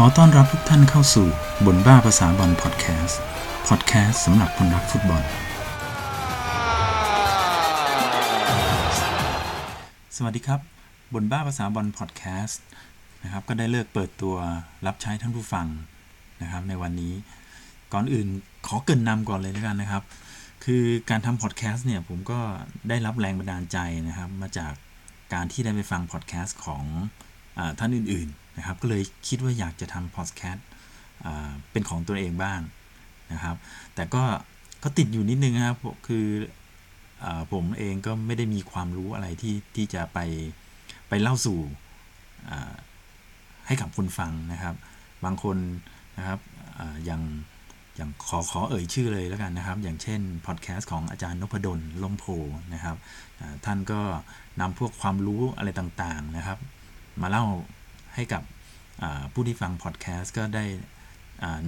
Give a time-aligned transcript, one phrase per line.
[0.00, 1.26] ขอต้อนรับทุกท่านเข้าสู่
[1.66, 3.20] บนบ้าภาษาบอลพอดแคสต์
[3.68, 5.22] พอดแคสต์สำหรับคนรักฟุตบอล
[10.16, 10.60] สวัสดีครับ
[11.14, 12.62] บนบ้าภาษาบอลพอดแคสต์
[13.22, 14.36] นะครับก็ได้เลิกเปิดตัว
[14.86, 15.66] รับใช้ท่านผู้ฟัง
[16.42, 17.14] นะครับในวันนี้
[17.92, 18.28] ก่อนอื่น
[18.66, 20.02] ขอเกรินนำก่อนเลยแล้วกันนะครับ
[20.64, 22.40] คือการทำพอดแคสต์เนี่ยผมก็
[22.88, 24.72] ได้รับแรงบันดาลใจนะครับ มาจาก
[25.34, 26.84] การที่ได้ไปฟังพอดแคสต์ของ
[27.58, 30.66] อท่านอื่นๆ นะครับก็เลยคิดว่าอยากจะทำพอดแคสต์
[31.70, 32.60] เป็นของตัวเองบ้าง
[33.32, 33.56] นะครับ
[33.94, 34.22] แต่ก็
[34.82, 36.26] ก็ติดอยู่นิดนึงนะครับคือ
[37.24, 40.18] อผมเองก็ไม่ได้มีความรู้อะไรที่ที่จะไป
[41.08, 41.58] ไปเล่าสู่
[43.66, 44.74] ให้กับคนฟังนะครับ
[45.24, 45.56] บางคน
[46.18, 46.38] นะครับ
[46.78, 47.22] ออย่าง
[47.96, 52.24] อย่างขอขอเอ่ยชื่อเลยแล้วกันนะครับ อย่างเช่นพอดแคสต์ของอาจารย์นพดลลมโพ
[52.74, 52.96] นะครับ
[53.64, 54.00] ท่านก็
[54.60, 56.58] นำพวกความรู้อะไรต่างๆนะครับ
[57.22, 57.44] มาเล่า
[58.18, 58.42] ให้กับ
[59.32, 60.64] ผู้ที่ฟังพอดแคสต์ก็ได้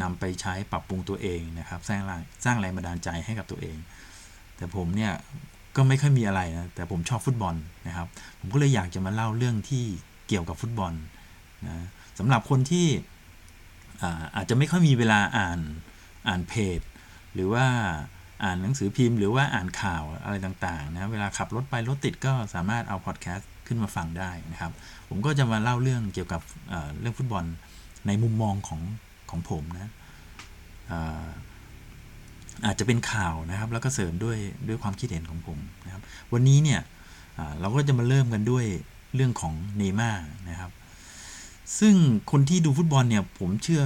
[0.03, 2.01] นำไปใช้ปรับปรุงตัวเองนะครับ สร้าง
[2.45, 3.77] สร้างแรงบันดาลใจให้กับตัวเอง
[4.57, 5.13] แต่ผมเนี่ย
[5.77, 7.55] ก็ไม่ค่อยมีอะไรนะแต่ผมชอบฟุตบอล
[7.87, 8.09] นะครับ
[8.41, 9.85] ผมก็เลยอยากจะมาเล่าเรื่องที่
[10.29, 10.93] เกี่ยวกับฟุตบอล
[11.67, 11.87] นะ
[12.19, 12.87] สำหรับคนที่
[14.37, 15.61] อาจจะไม่ค่อยมีเวลาอ่าน
[16.29, 16.81] อ่านเพจ
[17.35, 17.67] หรือว่า
[18.45, 24.73] อ่านหนังสือพิมพ์ หรือว่าอ่านข่าวอะไรต่างๆนะเวลาขับรถไปรถติดก็สามารถเอาพอดแคสต์ ขึ้นมาฟังได้นะครับ
[25.09, 27.45] ผมก็จะมาเล่าเรื่องเกี่ยวกับเเรื่องฟุตบอล
[28.07, 28.81] ในมุมมองของ
[29.31, 29.91] ของผมนะ
[32.67, 36.81] อาจจะเป็นข่าวนะครับ แล้วก็เสริมด้วยด้วยความคิดเห็นของผมนะครับ วันนี้เนี่ย
[37.61, 38.65] เราก็จะมาเริ่มกันด้วย
[39.15, 40.11] เรื่องของเนม่า
[40.51, 40.71] นะครับ
[41.79, 41.95] ซึ่ง
[42.31, 43.83] คนที่ดูฟุตบอลเนี่ยผมเชื่อ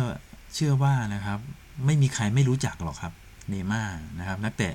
[0.54, 1.38] เชื่อว่านะครับ
[1.86, 3.12] ไม่มีใครไม่รู้จักหรอกครับ
[3.50, 3.82] เนม่า
[4.18, 4.74] นะครับ นักเตะ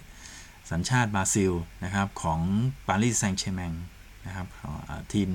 [0.72, 1.52] สัญชาติบราซิล
[1.84, 2.40] นะครับของ
[2.88, 3.72] ปารีสแซงต์แชร์แมง
[4.30, 4.48] นะครับ
[5.14, 5.30] ทีม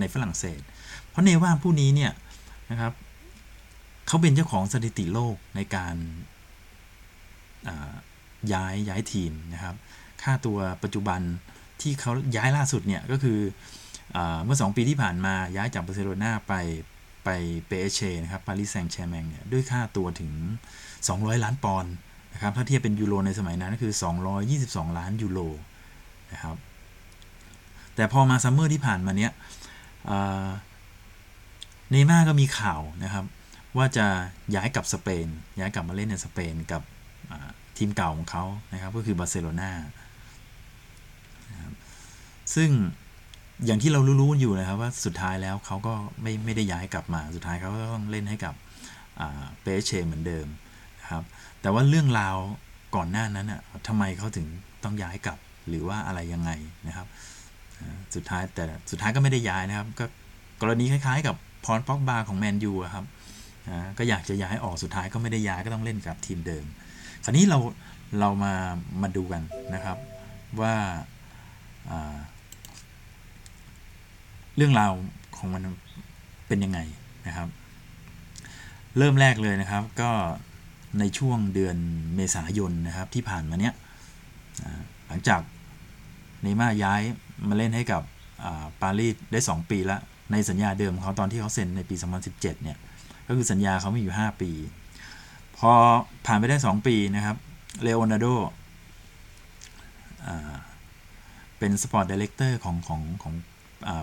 [0.00, 0.60] ในฝรั่งเศส
[1.08, 2.12] เพราะเนว่าผู้นี้เนี่ย
[2.70, 2.92] นะครับ
[4.06, 5.96] เขาเป็นเจ้าของสถิติโลกในการ
[8.52, 9.74] ย้ายย้ายทีมนะครับ
[10.22, 11.20] ค่าตัวปัจจุบัน
[11.80, 13.38] ที่เขาย้ายล่าสุดเนี่ยก็คื
[14.16, 16.54] อเมื่อ 2 ปีที่ผ่านมาย้ายจากบาร์เซโลนาไป
[17.24, 17.28] ไป
[17.66, 20.32] เปแอสเชนะครับปารีสแซงต์แชร์กแมงเนี่ยด้วยค่าตัวถึง
[20.88, 21.92] 200 ล้านปอนด์
[22.32, 23.94] นะครับถ้าเทียบเป็นยูโรในสมัยนั้นก็คือ
[24.44, 25.40] 222 ล้านยูโร
[26.32, 26.56] นะครับ
[27.96, 29.32] แต่พอมา summer ที่ผ่านมาเนี้ย
[31.90, 33.24] เนย์มาร์ก็มีข่าวนะครับ
[33.76, 34.06] ว่าจะ
[34.54, 35.26] ย้ายกลับสเปน
[35.60, 36.82] ย้ายกลับมาเล่นในสเปนกับ
[37.76, 39.70] ทีมเก่าของเขานะครับ ก็คือบาร์เซโลนา
[42.54, 42.70] ซึ่ง
[43.66, 48.54] อย่างที่เรารู้ๆอยู่นะครับว่าสุดท้ายแล้วเขาก็ไม่ไม่ได้ย้ายกลับมา สุดท้ายเขาก็ต้องเล่นให้กับ
[49.62, 50.46] เปแอสเชเหมือนเดิม
[51.00, 51.22] นะครับ
[51.60, 52.36] แต่ว่าเรื่องราว
[52.96, 54.46] ก่อนหน้านั้นอะทำไมเขาถึง
[54.84, 55.38] ต้องย้ายกลับ
[55.68, 56.50] หรือว่าอะไรยังไง
[56.88, 57.06] นะครับ
[58.14, 60.04] สุดท้ายแต่สุดท้ายก็ไม่ได้ย้ายนะครับ ก็
[60.60, 63.04] กรณีคล้ายๆ กับพอลป็อกบาของแมนยูครับ
[63.98, 66.64] ก็อยากจะย้ายออกสุดท้ายก็ไม่ได้ย้ายก็ต้องเล่นกับทีมเดิม
[67.24, 67.58] คราวนี้เรา
[68.20, 68.54] เรามา
[69.02, 69.42] มาดูกัน
[69.74, 69.96] นะครับ
[70.60, 70.74] ว่า
[74.56, 74.92] เรื่องราว
[75.36, 75.62] ของมัน
[76.48, 76.78] เป็นยังไง
[77.26, 77.48] นะครับ
[78.98, 80.10] เริ่มแรกเลยนะครับก็
[80.98, 81.76] ในช่วงเดือน
[82.16, 83.74] เมษายนนะครับที่ผ่านมาเนี้ย
[85.06, 85.40] หลังจาก
[86.44, 87.02] เนม่าย้าย
[87.48, 88.02] มาเล่นให้กับ
[88.82, 90.00] ปารีสได้ 2 ปีแล้ว
[90.32, 91.94] ในสัญญาเดิมเขาตอนที่เขาเซ็นในปี
[92.24, 92.78] 2017 เนี่ย
[93.28, 94.50] ก็คือสัญญาเขามีอยู่ 5 ปี
[95.58, 95.72] พอ
[96.26, 97.36] ผ่านไปได้ 2 ปีนะครับ
[97.82, 98.26] เลโอนาร์โด
[101.58, 103.34] เป็น sport director ของของของ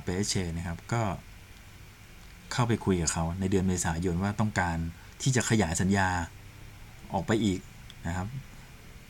[0.04, 1.02] เปแอสเชนะครับ ก็
[2.52, 4.78] เข้าไปคุยกับเขาในเดือนเมษายนว่าต้องการ
[5.22, 6.08] ที่จะขยายสัญญา
[7.14, 7.60] ออกไปอีก
[8.08, 8.28] นะครับ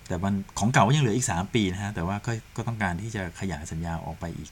[0.07, 4.49] แต่มันของเก่ายังเหลืออีก 3 ปีนะฮะ แต่ว่าก็ก็ต้องการที่จะขยายสัญญาออกไปอีก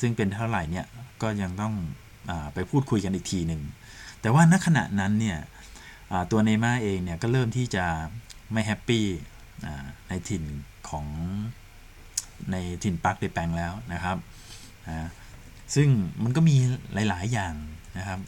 [0.00, 0.86] ซึ่งเป็นเท่าไหร่เนี่ย
[1.22, 3.62] ก็ยังต้องไปพูดคุยกันอีกทีหนึ่ง
[4.20, 5.38] แต่ว่าณขณะนั้นเนี่ย
[6.30, 7.84] ตัวเนย์มาร์เองเนี่ยก็เริ่มที่จะ
[8.52, 9.04] ไม่ happy
[10.08, 10.44] ในถิ่น
[10.88, 11.06] ของ
[12.50, 14.16] ในถิ่นปาร์กเดแพร็งส์แล้วนะครับ
[14.88, 15.08] นะ
[15.74, 15.88] ซึ่ง
[16.22, 16.56] มันก็มี
[17.08, 17.54] หลาย ๆ อย่าง
[17.98, 18.20] นะครับ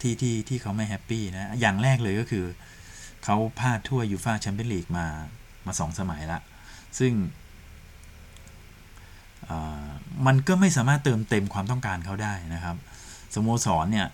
[0.00, 2.44] ที่ที่ที่เขาไม่ happy นะ อย่างแรกเลยก็คือ
[3.24, 5.06] เขาพลาดถ้วยยูฟาแชมเปี้ยนลีกมา
[5.66, 6.40] มาสองสมัยละ
[6.98, 7.12] ซึ่ง
[10.26, 12.76] มันก็ไม่สามารถเติมเต็มความต้องการเขาได้นะครับ
[13.34, 14.08] สโมสรเนี่ย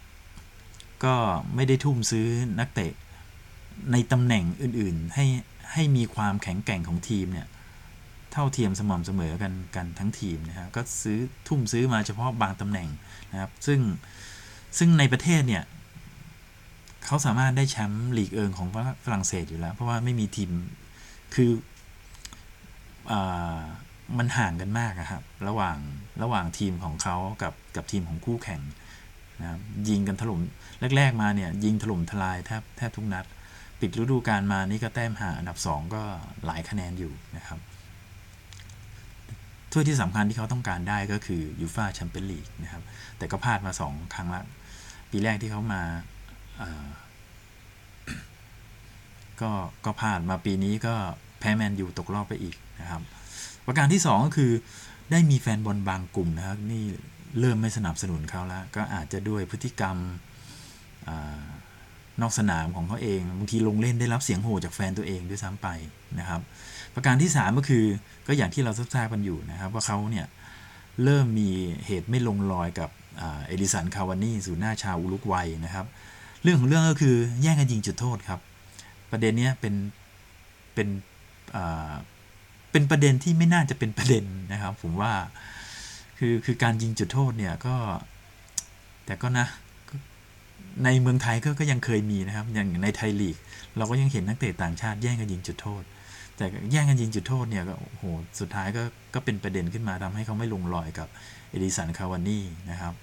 [1.04, 1.14] ก็
[1.54, 2.26] ไม่ได้ทุ่มซื้อ
[2.58, 2.92] นักเตะ
[3.92, 5.26] ในตำแหน่งอื่นๆ ให้
[5.72, 7.46] ให้มีความแข็งแกร่งของทีมเนี่ย
[8.32, 11.18] เท่าเทียมสม่ำเสมอกันกันทั้งทีมนะครับก็ซื้อ
[11.48, 12.88] ทุ่มซื้อมาเฉพาะบางตำแหน่ง
[13.32, 13.80] นะครับ ซึ่ง
[14.78, 15.62] ซึ่งในประเทศเนี่ย
[17.06, 18.68] เขาสามารถได้แชมป์ลีกเอิงของ
[19.04, 20.50] ฝรั่งเศสอยู่แล้ว เพราะว่าไม่มีทีม
[21.34, 21.50] คือ
[23.10, 23.12] อ
[24.18, 25.78] มันห่างกันมากครับ ระหว่าง
[26.22, 28.60] ระหว่างทีมของเขากับกับทีมของคู่แข่ง
[29.40, 29.58] นะ
[29.88, 30.40] ยิงกันถล่ม
[30.96, 33.24] แรก ๆ มาเนี่ยยิงถล่มทลายแทบแทบทุกนัด
[33.80, 36.02] ปิดฤดูกาลมานี่ก็แต้มห่างอันดับ 2 ก็
[36.46, 37.58] หลายคะแนนอยู่นะครับ
[39.72, 42.82] ถ้วยที่สำคัญที่เขาต้องการได้ก็คือยูฟาแชมเปี้ยนลีกนะครับ
[43.18, 44.42] แต่ก็พลาดมา 2 ครั้งละ
[45.10, 45.82] ปีแรกที่เขามา
[49.40, 49.50] ก็
[49.84, 50.94] ก็พลาดมาปีนี้ก็
[51.40, 53.02] แพ้แมนยูตกรอบไปอีกนะครับ
[53.66, 54.52] ประการที่ 2 ก็คือ
[55.10, 56.84] ได้มีแฟนบอลบางกลุ่มนะครับนี่
[57.40, 59.96] เริ่มไม่สนับสนุนเขาแล้ว ก็อาจจะด้วยพฤติกรรม
[61.08, 61.10] อ
[62.20, 65.68] นอกสนามของเขาเองบางทีลงเล่นได้รับเสียงโห่จากแฟนตัวเองด้วยซ้ำไป
[66.18, 66.40] นะครับ
[66.94, 67.84] ประการที่ 3 ก็คือ
[68.26, 70.26] ก็อย่างที่เราทราบกันอยู่นะครับ ว่าเขาเนี่ย
[71.04, 71.50] เริ่มมี
[71.86, 75.86] เหตุไม่ลงรอยกับเอดิสันคาวานี่สูนหน้าชาวอุลุกวัยนะครับ
[76.42, 78.40] เรื่องของเรื่องก็คือแย่งกันยิงจุดโทษครับ
[79.10, 79.74] ประเด็นนี้เป็น
[80.74, 80.88] เป็น
[82.72, 85.12] เป็นประเด็นที่ไม่น่าจะเป็นประเด็นนะครับ ผมว่า
[86.18, 87.76] คือคือการยิงจุดโทษเนี่ยก็
[89.06, 89.46] แต่ก็นะ
[90.84, 93.36] ในเมืองไทยก็ก็ยังเคยมีนะครับ อย่างในไทยลีก
[93.76, 95.82] เราก็ยังเห็นนักเตะต่างชาติแย่งกันยิงจุดโทษ
[96.36, 98.04] แต่แย่งกันยิงจุดโทษเนี่ยก็โอ้โห
[98.40, 98.82] สุดท้ายก็
[99.14, 101.08] ก็เป็นประเด็นขึ้นมาทำให้เขาไม่ลงรอยกับ
[101.50, 102.94] เอดินสันคาวานี่นะครับ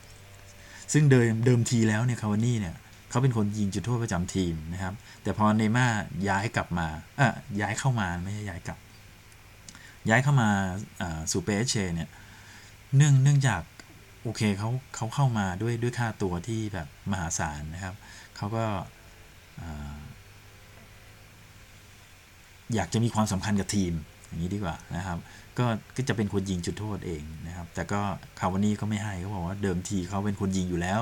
[0.94, 2.76] ซึ่งเดิมเดิมทีแล้วเนี่ยคาวานี่เนี่ย
[3.16, 5.88] เขาเป็นคนยิงจุดโทษประจำทีมนะครับ แต่พอเนย์มาร์
[6.30, 8.80] ย้ายกลับมาเออย้ายเข้ามาไม่ใช่ย้ายกลับ
[10.10, 10.50] ย้ายเข้ามา
[11.32, 12.10] สู่เปแอสเชเนี่ย
[12.96, 13.62] เนื่องเนื่องจาก
[14.24, 17.96] โอเคเขาเขาเข้ามาด้วยด้วยค่าตัวที่แบบมหาศาลนะครับ
[18.36, 18.66] เขาก็
[22.74, 23.94] อยากจะมีความสำคัญกับทีม
[24.28, 25.18] อย่างนี้ดีกว่านะครับ
[25.58, 25.66] ก็
[25.96, 28.02] ก็จะเป็นคนยิงจุดโทษเองนะครับ แต่ก็
[28.40, 31.02] คาวานี่ก็ไม่ให้เขาบอกว่าเดิมทีเขาเป็นคนยิงอยู่แล้ว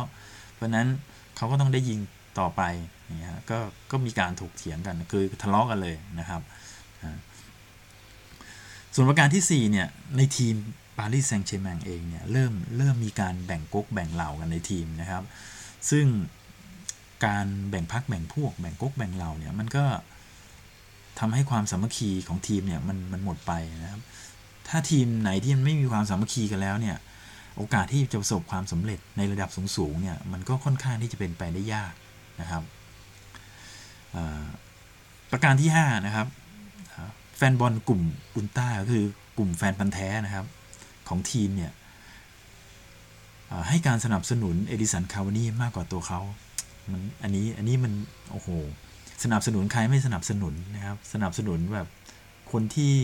[0.53, 0.87] เพราะนั้น
[1.37, 1.99] เขาก็ต้องได้ยิง
[2.39, 2.61] ต่อไป
[3.05, 3.57] อย่างเงี้ยก็
[3.91, 6.41] ก็มีการถกเถียงกันคือทะเลาะกันเลยนะครับ
[8.93, 9.87] ส่วนประการที่ 4 เนี่ย
[10.17, 10.55] ในทีม
[10.97, 15.23] ปารีสแซงต์แชร์แมงเองเนี่ยเริ่มเริ่มมีการแบ่งก๊กแบ่งเหล่ากันในทีมนะครับ
[15.89, 16.05] ซึ่ง
[17.25, 19.85] การแบ่งพักแบ่งพวกแบ่งก๊กแบ่งเหล่าเนี่ยมันก็
[21.19, 23.51] ทำให้ความสามัคคีของทีมเนี่ยมันมันหมดไป
[23.83, 24.01] นะครับ
[24.67, 26.97] ถ้าทีมไหนที่มันไม่มีความสามัคคีกันแล้วเนี่ย
[27.57, 31.93] โอกาสที่จะประสบความสำเร็จในระดับสูงๆเนี่ยมันก็ค่อนข้างที่จะเป็นไปได้ยาก
[32.41, 32.63] นะครับ
[35.31, 36.27] ประการที่ 5 นะครับ
[37.37, 38.01] แฟนบอลกลุ่ม
[38.35, 39.05] อุลต้าก็คือ
[39.37, 40.45] กลุ่มแฟนพันธ์แท้นะครับ
[41.07, 41.71] ของทีมเนี่ย
[43.69, 46.21] ให้การสนับสนุนเอดิสันคาวานี่มากกว่าตัวเขา
[46.91, 47.93] มันอันนี้อันนี้มัน
[48.31, 48.47] โอ้โห
[49.23, 51.87] สนับสนุนใครไม่สนับสนุนนะครับ สนับสนุนแบบ
[52.51, 52.95] คนที่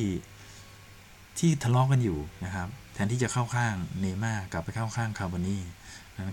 [1.39, 2.67] ที่ทะเลาะกกันอยู่นะครับ
[2.99, 5.61] ทนที่จะเข้าข้างเนม่ากลับไปเข้าข้างคาวานี่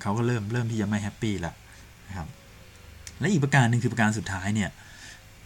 [0.03, 1.55] เขาก็เริ่มเริ่มที่จะไม่แฮปปี้ละ
[2.09, 2.29] นะครับ
[3.21, 4.71] และอีกประการหนึ่งคือประการสุดท้ายเนี่ย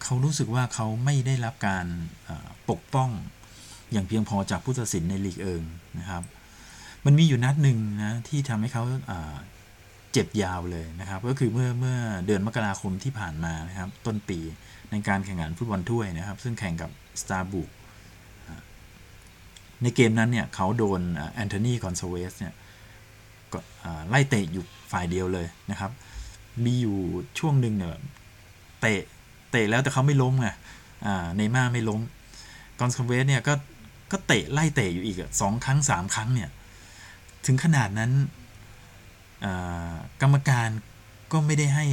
[0.02, 1.87] เขารู้สึกว่าเขาไม่ได้รับการ
[2.70, 3.11] ปกป้อง
[3.93, 5.62] อย่างเพียงพอจากผู้ตัดสินในลีกเอิง
[5.99, 6.22] นะครับ
[7.06, 8.84] มันมีอยู่นัดหนึ่งนะที่ทำให้เขา
[10.12, 14.38] เจ็บยาวเลยนะครับ ก็คือเมื่อเมื่อเดือนมกราคมที่ผ่านมานะครับ ต้นปี
[14.90, 16.90] ในการแข่งขันฟุตบอลถ้วยนะครับ ซึ่งแข่งกับ
[17.22, 17.69] สตราส์บูร์ก
[19.82, 21.00] ในเกมนั้นเนี่ยเขาโดน
[21.35, 22.53] แอนโทนีกอนซาลเวสเนี่ย
[24.09, 25.91] ไล่เตะอยู่ฝ่ายเดียวเลยนะครับ
[26.65, 26.97] มีอยู่
[27.38, 27.99] ช่วงหนึ่งเนี่ย
[28.81, 29.00] เตะ
[29.50, 30.49] เตะแล้วแต่เขาไม่ล้มไง
[31.38, 32.00] ในม่าไม่ล้ม
[32.81, 33.55] กอนสเวสเนี่ยก็
[34.12, 36.50] ก็เตะไล่เตะอยู่อีกสองครั้งสามครั้งเนี่ย
[37.47, 38.11] ถึงขนาดนั้น
[40.22, 40.69] กรรมการ
[41.32, 41.87] ก็ไม่ได้ให้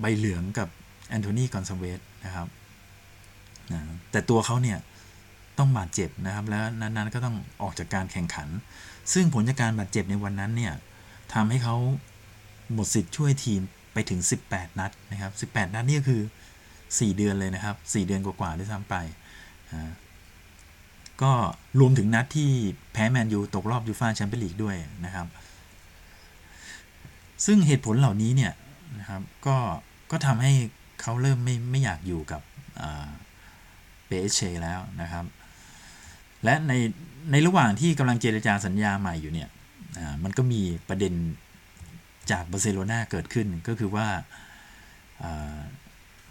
[0.00, 0.68] ใบเหลืองกับ
[1.08, 2.48] แอนโทนีกอนซเวสนะครับ
[4.10, 4.78] แต่ตัวเขาเนี่ย
[5.60, 8.48] ต้องบาดเจ็บนะครับ แล้วนั้นๆก็ต้องออกจากการแข่งขัน
[9.12, 10.72] ซึ่งผลจากการบาดเจ็บในวันนั้นเนี่ย
[11.34, 11.76] ทำให้เขา
[12.72, 13.60] หมดสิทธิ์ช่วยทีม
[13.92, 16.22] ไปถึง 18 นัดนะครับ18 นัดนี่ก็คือ
[16.68, 18.94] 4 เดือนเลยนะครับ 4 เดือนกว่าๆด้วยซ้ำไป
[21.22, 21.32] ก็
[21.80, 22.50] รวมถึงนัดที่
[22.92, 25.26] แพ้แมนยูตกรอบยูฟ่าแชมเปี้ยนลีกด้วยนะครับ
[27.44, 28.52] ซึ่งเหตุผลเหล่านี้เนี่ย
[28.98, 29.56] นะครับก็
[30.10, 30.52] ก็ทำให้
[31.00, 32.42] เขาเริ่มไม่ไม่อยากอยู่กับ
[34.06, 35.24] เปเชแล้วนะครับ
[36.44, 36.72] และใน
[37.30, 39.48] ในระหว่างที่กำลังเจรจาสัญญาใหม่อยู่เนี่ย
[40.24, 41.14] มันก็มีประเด็น
[42.30, 44.06] จากบาร์เซโลนาเกิดขึ้นก็คือว่า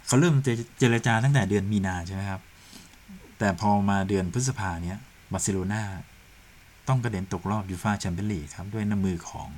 [0.06, 0.34] เขาเริ่ม
[0.78, 2.40] เจรจาตั้งแต่เดือนมีนาใช่ไหมครับ
[3.38, 4.98] แต่พอมาเดือนพฤษภาเนี้ย
[5.32, 5.82] บาร์เซโลนา
[6.88, 9.50] ต้องกระเด็นตกรอบยูฟาแชมเปี้ยนลีกครับ ด้วยน้ำมือของ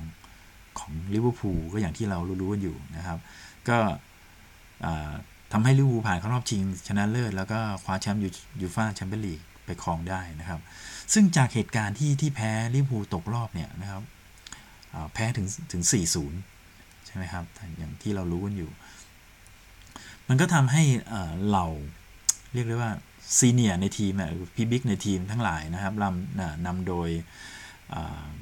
[0.79, 3.17] ของลิเวอร์พูลก็อย่างที่เรารู้ๆกันอยู่นะครับ
[3.67, 3.77] ก็
[5.51, 8.21] ทำให้ลิเวอร์พูลผ่านเข้ารอบชิงชนะเลิศแล้วก็คว้าแชมป์
[8.61, 10.59] ยูฟาแชมเปี้ยนลีก ไปครองได้นะครับ
[11.13, 14.03] ซึ่งจากเหตุการณ์ที่ที่แพ้ลิเวอร์พูลตกรอบเนี่ยนะครับ
[15.13, 15.83] แพ้ถึงถึง
[16.43, 17.45] 4-0 ใช่ไหมครับ
[17.77, 18.71] อย่างที่เรารู้กันอยู่
[20.27, 20.83] มันก็ทำให้
[21.47, 21.67] เหล่า
[22.53, 22.91] เรียกได้ว่า
[23.37, 24.13] senior ในทีม
[24.55, 27.09] พี่ big ในทีมทั้งหลายนะครับนำนำโดย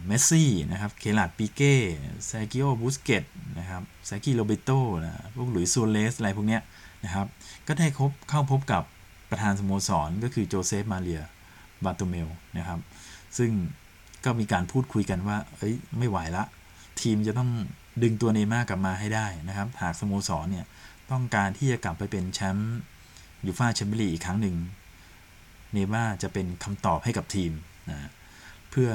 [0.07, 1.75] เมสซี่นะครับเคราร์ดปิเก้
[2.25, 3.23] เซร์คิโอบุสเก็ตส์
[3.59, 4.71] นะครับเซร์คีโรแบร์โต
[5.03, 6.61] นะพวกหลุยส์ซัวเรซอะไรพวกเนี้ย
[7.05, 7.27] นะครับ
[7.67, 8.83] ก็ได้ขอเข้าพบกับ
[9.31, 11.21] ประธานสโมสรก็คือโจเซฟมาเรีย
[11.85, 12.79] บาโตเมลนะครับ
[13.37, 13.51] ซึ่ง
[14.25, 16.43] ก็มีการพูดคุยกันว่า เอ้ย ไม่ไหวละ
[17.01, 17.49] ทีมจะต้อง
[18.03, 20.65] ดึงตัวเนม่ากลับมาให้ได้นะครับ หากสโมสรเนี่ย
[21.11, 22.79] ต้องการที่จะกลับไปเป็นแชมป์
[23.45, 24.55] ยูฟ่าแชมเปี้ยนลีกอีกครั้งหนึ่ง
[25.73, 27.51] เนม่าจะเป็นคำตอบให้กับทีม
[27.89, 28.11] นะ
[28.69, 28.89] เพื่อ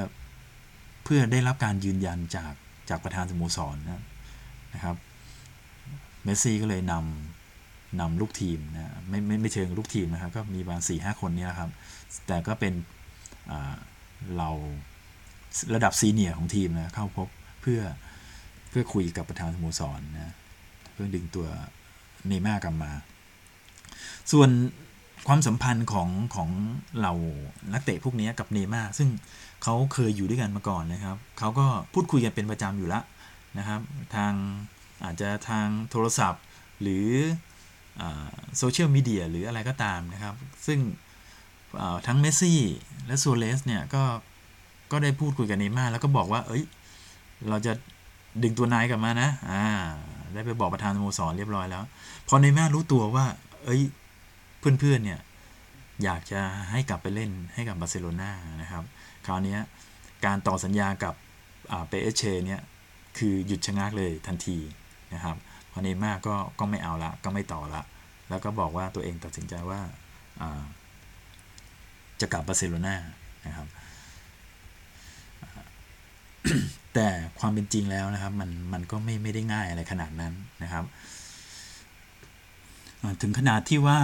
[1.04, 2.52] เพื่อได้รับการยืนยันจาก
[2.88, 4.02] จากประธานสโมสรนะ
[4.74, 4.96] นะครับ
[6.24, 7.35] เมสซี่ก็เลยนำ
[8.00, 11.70] นำลูกทีมนะไม่ไม่ไม่เชิงลูกทีมนะครับ ก็มีประมาณสี่ห้าคนนี้ครับ
[12.26, 12.74] แต่ก็เป็น
[14.36, 14.50] เรา
[15.74, 17.28] ระดับซีเนียร์ของทีมนะเข้าพบ
[17.62, 17.80] เพื่อ
[18.70, 20.34] เพื่อคุยกับประธานสโมสรนะ
[20.92, 21.46] เพื่อดึงตัว
[22.28, 22.92] เนม่ากลับมา
[24.32, 24.50] ส่วน
[25.28, 26.48] ความสัมพันธ์ของของ
[27.02, 27.12] เรา
[27.72, 29.08] นักเตะพวกนี้กับเนม่าซึ่ง
[29.62, 33.04] เขาเคยอยู่ด้วยกันมาก่อนนะครับเขาก็พูดคุยกันเป็นประจำอยู่แล้ว
[33.58, 33.80] นะครับ
[34.14, 34.32] ทาง
[35.04, 36.42] อาจจะทางโทรศัพท์
[36.82, 37.08] หรือ
[38.58, 40.34] โซเชียลมีเดียหรืออะไรก็ตามนะครับ
[40.66, 40.78] ซึ่ง
[42.06, 42.60] ทั้งเมสซี่
[43.06, 44.02] และโซเลสเนี่ยก็
[44.92, 46.64] ก็ได้พูดคุยกับเนม่าแล้วก็บอกว่า เอ้ย
[47.48, 47.72] เราจะ
[48.42, 49.64] ดึงตัวนายกลับมานะ อ่า
[50.32, 51.84] ได้ไปบอกประธานสโมสรเรียบร้อยแล้ว
[52.28, 53.26] พอเนม่ารู้ตัวว่า
[53.64, 53.82] เอ้ย
[54.58, 55.20] เพื่อนๆ เนี่ย
[56.04, 58.30] อยากจะให้กลับไปเล่นให้กับบาร์เซโลนา
[58.62, 58.84] นะครับ
[59.26, 59.56] คราวนี้
[60.24, 61.14] การต่อสัญญากับ
[61.88, 62.60] เปเอเชเนี่ย
[63.18, 64.58] คือหยุดชะงักเลยทันที
[65.14, 65.36] นะครับ
[65.76, 67.82] อเนม่าก็ก็ไม่เอาละก็ไม่ต่อละ
[68.28, 69.80] แล้วก็บอกว่าตัวเองตัดสินใจว่า
[72.20, 72.94] จะกลับบาร์เซโลนา
[73.46, 73.68] นะครับ
[76.94, 77.06] แต่
[77.38, 80.84] ความเป็นจริงแล้วนะครับ มันมันก็ไม่ไม่ได้ง่ายอะไรขนาดนั้นนะครับ
[83.22, 83.98] ถึงขนาดที่ว่า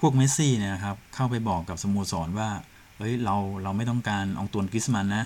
[0.00, 2.50] พวกเมสซี่เนี่ยครับ เข้าไปบอกกับสโมสรว่า
[2.96, 5.24] เฮ้ยเราเราไม่ต้องการอองตวนกริซมันน์นะ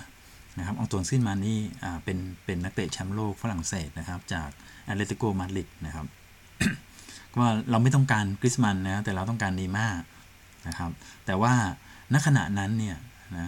[0.57, 1.59] นะครับอองตวนกริซมันน์นี่
[2.03, 4.49] เป็นเป็นนักเตะแชมป์โลกฝรั่งเศสนะครับ จาก
[4.83, 6.05] แอตเลติโกมาดริดนะครับ
[7.39, 9.89] ว่าเราไม่ต้องการกริซมันน์นะแต่เราต้องการเนย์มาร์
[10.67, 10.91] นะครับ
[11.25, 11.53] แต่ว่า
[12.13, 12.97] ณขณะนั้นเนี่ย
[13.37, 13.47] นะ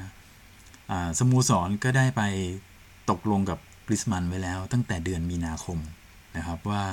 [1.20, 2.22] สโมสรก็ได้ไป
[3.10, 5.78] ตกลงกับกริซมันน์ไว้แล้วตั้งแต่เดือนมีนาคม
[6.38, 6.84] นะครับว่า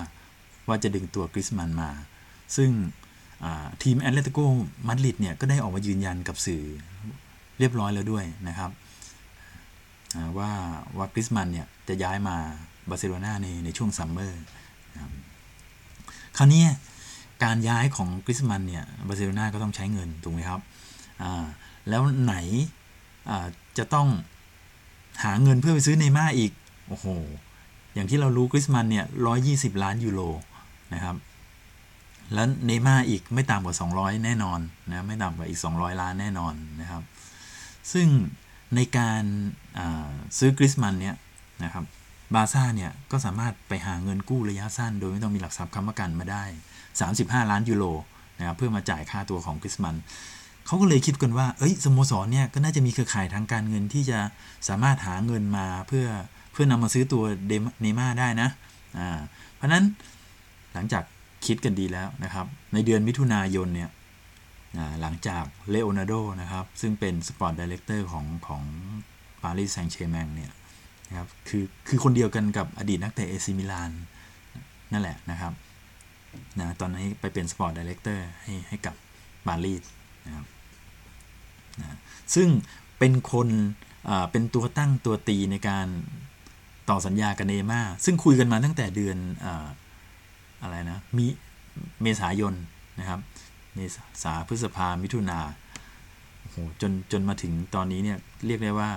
[0.68, 1.90] ว่าจะดึงตัวกริซมันน์มา
[2.56, 2.70] ซึ่ง
[3.82, 4.38] ทีมแอตเลติโก
[4.88, 6.62] มาดริดเนี่ยก็ได้ออกมายืนยันกับสื่อ
[7.58, 8.70] เรียบร้อยแล้วด้วยนะครับ
[10.38, 10.50] ว่า
[10.96, 12.36] ว่ากริซมันน์เนี่ยจะย้ายมา
[12.88, 14.40] บาร์เซโลนาในในช่วงซัมเมอร์
[16.36, 16.64] คราวนี้
[17.44, 20.60] การย้ายของกริซมันน์เนี่ยบาร์เซโลนาก็ต้องใช้เงินถูกไหมครับ
[21.88, 22.34] แล้วไหน
[23.78, 24.08] จะต้อง
[25.24, 26.52] หาเงินเพื่อไปซื้อเนม่าอีก
[26.88, 27.06] โอ้โห
[27.94, 30.20] อย่างที่เรารู้กริสมันเนี่ยร้อยยี่สิบล้านยูโร
[30.94, 31.16] นะครับ
[32.34, 34.60] แล้วเนม่าอีกไม่ต่ำกว่า 200 แน่นอน
[34.90, 37.02] นะ ไม่ต่ำกว่าอีก 200 ล้านแน่นอนนะครับ
[37.92, 38.08] ซึ่ง
[38.74, 39.22] ในการ
[40.38, 41.16] ซื้อกริสมันเนี่ย
[41.64, 41.84] นะครับ
[42.34, 46.44] บาซ่าเนี่ยก็สามารถไปหาเงินกู้ระยะสั้น โดยไม่ต้องมีหลักทรัพย์ค้ำประกันมาได้
[46.96, 47.84] 35 ล้านยูโร
[48.38, 49.96] นะครับเพื่อมาจ่ายค่าตัวของกริสมัน
[50.66, 54.18] เขาก็เลยคิดกันว่า เอ้ยสโมสรเนี่ยก็น่าจะมีเครือข่ายทางการเงินที่จะ
[54.68, 56.06] สามารถหาเงินมาเพื่อ
[56.52, 57.22] เพื่อนำมาซื้อตัว
[57.82, 58.48] เนย์มาร์ได้นะ
[58.98, 59.18] อ่า
[59.56, 59.84] เพราะนั้น
[60.74, 61.04] หลังจาก
[61.46, 63.90] คิดกันดีแล้วนะครับ ในเดือนมิถุนายนเนี่ย
[65.00, 68.62] หลังจากเลโอนาร์โดนะครับ ซึ่งเป็น sport director ของของ
[69.42, 70.52] ปารีสแซงต์แชร์แมงเนี่ย
[71.08, 73.90] นะครับคือคือคนเดียวกันกับอดีตนักเตะเอซีมิลาน
[74.92, 75.52] นั่นแหละนะครับ
[76.58, 78.94] นะตอนนี้ไปเป็น sport director ให้ให้กับ
[79.46, 79.82] ปารีส
[80.26, 80.46] นะครับ
[81.80, 81.98] นะ
[82.34, 82.48] ซึ่ง
[82.98, 83.48] เป็นคน
[84.30, 85.86] เป็นตัวตั้งตัวตีในการ
[86.90, 89.16] ต่อสัญญากับเนย์มาร์ซึ่งคุยกันมาตั้งแต่เดือน
[90.62, 91.24] อะไรนะ มี
[92.02, 92.54] เมษายน
[93.00, 93.20] นะครับ
[93.76, 93.80] เม
[94.22, 95.40] ษาพฤษภามิถุนา
[96.40, 98.90] โอ้โหจนจนมาถึงตอนนี้เนี่ยเรียกได้ว่า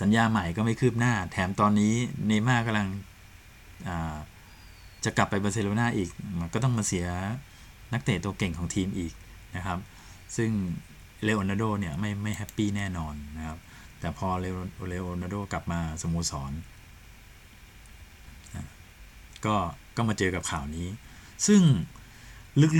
[0.00, 1.94] สัญญาใหม่ก็ไม่คืบหน้า แถมตอนนี้
[2.26, 2.88] เนย์มาร์กำลัง
[5.04, 6.10] จะกลับไปบาร์เซโลนาอีก
[6.54, 7.06] ก็ต้องมาเสีย
[7.92, 9.12] นักเตะตัวเก่งของทีมอีก
[9.56, 9.78] นะครับ
[10.36, 10.50] ซึ่ง
[11.22, 13.58] เลโอนาร์โดเนี่ยไม่ไม่ happy แน่นอนนะครับ
[14.00, 14.46] แต่พอเล
[14.88, 16.52] เลโอนาร์โดกลับมาสโมสร
[19.46, 19.56] ก็
[19.96, 20.88] ก็มาเจอกับข่าวนี้
[21.46, 21.62] ซึ่ง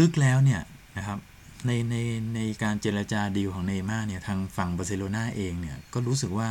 [0.00, 0.60] ลึกๆแล้วเนี่ย
[0.98, 1.18] นะครับ
[1.66, 1.96] ในใน
[2.34, 6.48] ในการเจรจาดีลของเนย์มาร์เนี่ยทางฝั่งบาร์เซโลนาเองเนี่ยก็รู้สึกว่า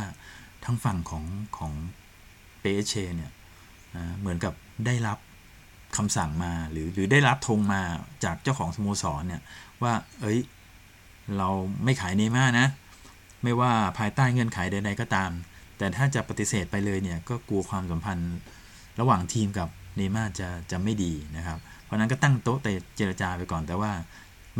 [0.64, 1.24] ทางฝั่งของ
[1.58, 1.72] ของ
[2.60, 3.32] เปเชเนี่ย
[3.96, 4.54] นะเหมือนกับ
[4.86, 5.18] ได้รับ
[5.96, 7.82] คำสั่งมาหรือหรือได้รับธงมา
[8.24, 9.42] จากเจ้าของสโมสรเนี่ย
[9.82, 10.38] ว่าเอ้ย
[11.36, 11.48] เรา
[11.84, 12.66] ไม่ขายเนม่านะ
[13.42, 15.30] ไม่ว่าภายใต้เงื่อนไขใดๆก็ตาม
[15.78, 18.36] แต่ถ้าจะปฏิเสธไปเลยเนี่ยก็กลัวความสัมพันธ์
[19.00, 23.92] ระหว่างทีมกับเนม่าจะจะไม่ดีนะครับ เพราะนั้นก็ตั้งโต๊ะแต่เจรจาไปก่อนแต่ว่า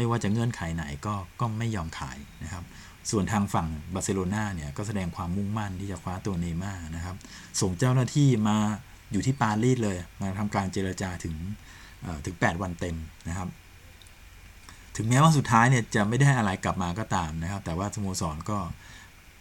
[0.01, 2.65] ไม่ว่าจะเงื่อนไขไหนก็ก็ไม่ยอมขายนะครับ
[3.11, 7.17] ส่วนทางฝั่งบาร์เซโลนาเนี่ยก็แสดงความมุ่งมั่นที่จะคว้าตัวเนย์ม่านะครับ
[7.61, 8.57] ส่งเจ้าหน้าที่มา
[9.13, 11.35] อยู่ที่ปารีสเลย มาทำการเจรจาถึง
[12.27, 12.97] ถึง 8 วันเต็ม
[13.29, 13.49] นะครับ
[14.97, 18.59] ถึงแม้ว่าสุดท้ายเนี่ยจะไม่ได้อะไรกลับมาก็ตามนะครับ แต่ว่าสโมสรก็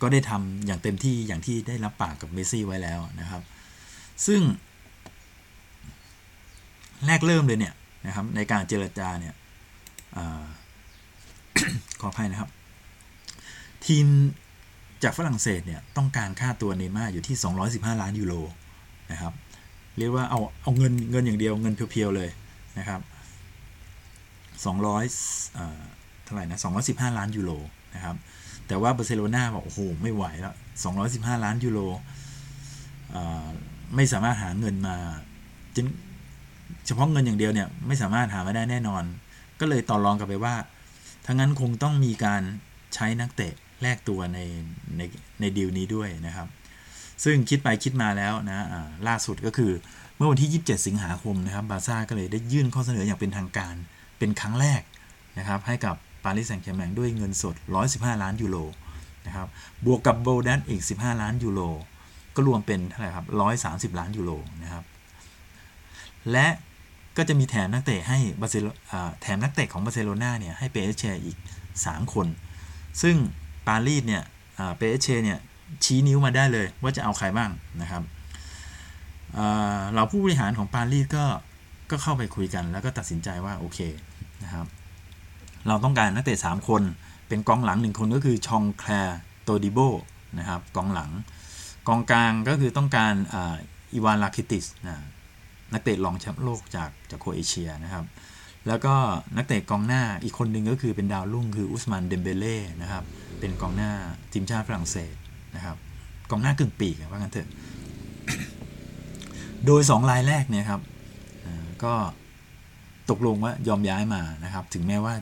[0.01, 3.41] ก็ได้ทำอย่างเต็มที่อย่างที่ได้รับปากกับเมซี่ไว้แล้วนะครับ
[4.27, 4.41] ซึ่ง
[7.05, 7.73] แรกเริ่มเลยเนี่ย
[8.07, 9.33] นะครับในการเจรจาเนี่ย
[12.01, 12.49] ขออภัยนะครับ
[13.85, 14.05] ทีม
[15.03, 17.35] จากฝรั่งเศสเนี่ยต้องการค่าตัวเนม่าอยู่ที่
[17.69, 18.33] 215 ล้านยูโร
[19.11, 19.33] นะครับ
[19.97, 22.29] เรียกว่าเอาเอาเงินเงินอย่างเดียวเงินเพียวๆเลย
[22.79, 23.01] นะครับ
[24.67, 27.51] 200เท่าไหร่นะ215 ล้านยูโร
[27.95, 28.15] นะครับ
[28.67, 30.55] แต่ว่าบาร์เซโลนาบอกโอ้โหไม่ไหวแล้ว
[30.99, 31.79] 215 ล้านยูโร
[33.95, 34.95] ไม่สามารถหาเงินมา
[36.85, 39.03] เฉพาะเงินอย่างเดียวเนี่ยไม่สามารถหามาได้แน่นอน
[39.59, 40.55] ก็เลยต่อรองกันไปว่า
[41.25, 42.41] ทั้งนั้นคงต้องมีการ
[42.93, 44.39] ใช้นักเตะแลกตัวใน
[44.97, 45.01] ใน
[45.39, 46.47] ในดีลนี้ด้วยนะครับ
[47.23, 48.65] ซึ่งคิดไปคิดมาแล้วนะ
[49.07, 49.71] ล่าสุดก็คือ
[50.17, 53.75] เมื่อวันที่ 27 สิงหาคมนะครับบาซ่าก็เลยได้ยื่นข้อเสนออย่างเป็นทางการ
[54.19, 54.81] เป็นครั้งแรก
[55.39, 57.55] นะครับให้กับปารีสแซงต์แชร์แมงด้วยเงินสด
[57.89, 58.57] 115 ล้านยูโร
[59.27, 59.47] นะครับ
[59.85, 61.61] บวกกับโบนัสอีก 15 ล้านยูโร
[62.35, 63.25] ก็รวมเป็นเท่าไหร่ครับ
[63.93, 64.31] 130 ล้านยูโร
[64.63, 64.83] นะครับ
[66.31, 66.47] และ
[67.19, 68.67] ก็จะมีแถมนักเตะให้บาร์เซโล
[69.21, 71.37] แถมนักเตะของบาร์เซโลนาเนี่ยให้เปแอสเชอีก
[71.75, 72.27] 3 คน
[73.01, 73.15] ซึ่ง
[73.67, 74.23] ปารีสเนี่ย
[74.77, 75.39] เปแอสเชเนี่ย
[75.83, 77.49] ชี้นิ้วมาได้เลยว่าจะเอาใครบ้าง
[77.81, 78.03] นะครับ
[79.93, 81.25] เราผู้บริหารของปารีสก็
[81.91, 83.79] ก็เข้าไปคุยกัน แล้วก็ตัดสินใจว่าโอเค
[84.43, 84.65] นะครับ
[85.67, 86.81] เราต้องการนักเตะ3คน
[87.27, 88.91] เป็นกองหลังหนึ่งคนก็คือฌองแคลร์
[89.43, 89.79] โตดิโบ
[90.39, 91.11] นะครับกองหลัง
[91.87, 93.13] กองกลางก็คือต้องการ
[93.93, 94.95] อีวานราคิติชนะ
[95.73, 98.05] นักเตะรองแชมป์โลกจากจากโครเอเชียนะครับ
[98.67, 98.93] แล้วก็
[99.37, 103.03] นักเตะกองหน้าอีกคนหนึ่งก็คือเป็นดาวรุ่งคืออุสมานเดมเบเล่นะครับ
[103.39, 103.91] เป็นกองหน้า
[104.33, 105.13] ทีมชาติฝรั่งเศส
[105.55, 105.77] นะครับ
[106.31, 107.49] กองหน้ากึ่งปีกว่างั้นเถอะ
[109.65, 110.81] โดย 2 รายแรกเนี่ยครับ
[111.83, 111.93] ก็
[113.09, 115.13] ตกลงว่ายอมย้ายมานะครับ ถึงแม้ว่า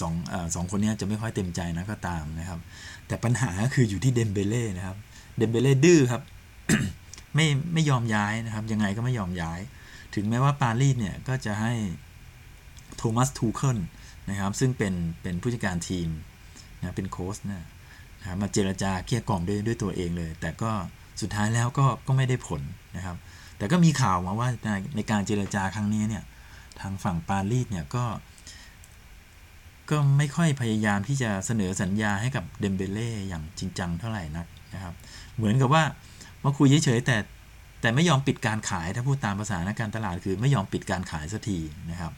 [0.00, 2.58] สองอสองคนนี้จะไม่ค่อยเต็มใจนะก็ตามนะครับ
[3.06, 4.96] แต่ปัญหาคืออยู่ที่เดมเบเล่นะครับ
[5.36, 6.22] เดมเบเล่ดื้อครับ
[7.34, 9.60] ไม่ไม่ยอมย้ายนะครับ ยังไงก็ไม่ยอมย้าย
[10.16, 11.72] ถึงแม้ว่าปารีสเนี่ยก็จะให้
[12.96, 13.78] โทมัสทูเคิล
[14.30, 16.08] นะครับซึ่งเป็นเป็นผู้จัดการทีม
[16.80, 17.64] นะเป็นโค้ชนะ
[18.20, 20.70] นะมาเจรจาเกลี้ยกล่อมด้วยด้วยตัวเองเลย แต่ก็
[21.20, 22.62] สุดท้ายแล้วก็ก็ไม่ได้ผล
[22.96, 23.16] นะครับ
[23.58, 26.24] แต่ก็มีข่าวมาว่าในในการเจรจาครั้งนี้เนี่ย
[26.80, 28.04] ทางฝั่งปารีสเนี่ยก็
[29.90, 34.94] ก็ไม่ค่อยพยายามที่จะเสนอสัญญาให้กับเดมเบเล่อย่างจริงจังเท่าไหร่นักนะครับ
[35.36, 35.82] เหมือนกับว่า
[36.44, 37.16] มาคุยเฉยๆแต่
[37.86, 41.58] แต่ไม่ยอมปิดการขายถ้าพูดตามภาษานักการตลาดคือไม่ยอมปิดการขายสักที
[41.90, 42.12] นะครับ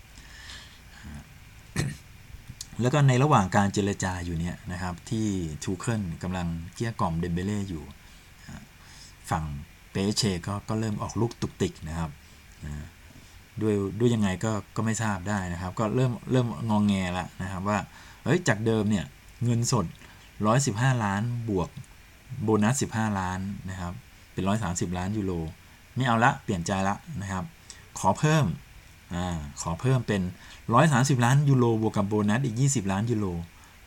[2.81, 5.27] แล้วก็ในระหว่างการเจรจาอยู่เนี่ยนะครับ ที่
[5.65, 7.85] ทูเคิลกำลังเกี้ยกล่อมเดมเบเล่อยู่
[9.31, 9.45] ฝั่ง
[9.93, 12.11] เปเชก็ก็เริ่มออกลูกตุกติกนะครับ
[13.63, 17.79] ด้วยด้วยยังไงก็ก็ไม่ทราบได้นะครับ ก็เริ่มเริ่มงองแงละนะครับว่า
[18.25, 19.05] เฮ้ยจากเดิมเนี่ย
[19.45, 19.87] เงินสด
[20.45, 21.69] 115 ล้านบวก
[22.43, 23.95] โบนัส 15 ล้านนะครับ
[24.39, 25.33] เป็น 130 ล้านยูโร
[25.97, 27.45] ไม่เอาละเปลี่ยนใจละนะครับ
[27.99, 28.45] ขอเพิ่ม
[29.15, 29.27] อ่า
[29.63, 30.23] ขอเพิ่มเป็น
[30.73, 33.27] 130 ล้านยูโรบวกกับโบนัสอีก 20 ล้านยูโร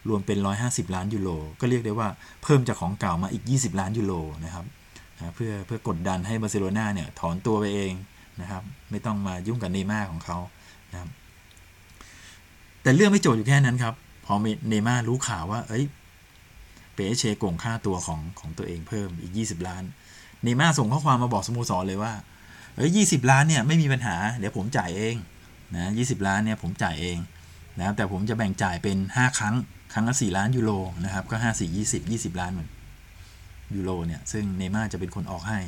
[0.10, 0.38] รวมเป็น
[0.68, 2.08] 150 ล้านยูโรก็เรียกได้ว่า
[2.44, 4.14] เพิ่มจากของเก่ามาอีก 20 ล้านยูโร
[4.46, 4.66] นะครับ
[5.36, 7.94] เพื่อเพื่อกดดันให้บาร์เซโลนาเนี่ยถอนตัวไปเอง
[8.42, 10.38] นะครับไม่ต้องมายุ่งกับเนย์มาร์ของเขา
[10.92, 11.10] นะครับ
[12.82, 13.94] แต่เรื่องไม่จบอยู่แค่นั้นครับ
[14.26, 14.34] พอ
[14.70, 15.86] เนย์มาร์รู้ข่าวว่า เอ้ย
[16.96, 19.84] เปแอสเชโก่งค่าตัวของของตัวเองเพิ่มอีก 20 ล้าน
[20.44, 22.14] เนย์มาร์ส่งข้อความมาบอกสโมสรเลยว่า
[22.76, 25.16] เอ้ยยีล้านเนี่ยไม่มีปัญหา เดี๋ยวผมจ่ายเอง
[25.76, 27.18] นะยีล้านเนี่ยผมจ่ายเอง
[27.78, 29.56] นะครับแต่ผมจะแบ่งจ่ายเป็น 5 ครั้ง
[29.94, 30.72] ครั้งละ4ล้านยูโร
[31.04, 32.70] นะครับก็ 5 4 20 20 ล้านเหมือน
[33.76, 35.60] ยูโรเนี่ยซึ่งเนม่าจะเป็นคนออกให้